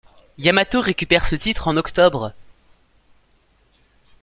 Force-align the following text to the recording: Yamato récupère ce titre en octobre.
Yamato 0.39 0.81
récupère 0.81 1.25
ce 1.27 1.35
titre 1.35 1.67
en 1.67 1.77
octobre. 1.77 2.33